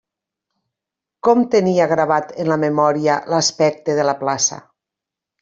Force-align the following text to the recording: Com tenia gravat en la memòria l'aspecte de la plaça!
Com 1.27 1.43
tenia 1.55 1.87
gravat 1.91 2.33
en 2.45 2.49
la 2.53 2.57
memòria 2.65 3.19
l'aspecte 3.35 3.99
de 4.01 4.09
la 4.11 4.19
plaça! 4.25 4.61